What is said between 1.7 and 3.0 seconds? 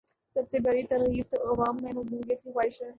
میں مقبولیت کی خواہش ہے۔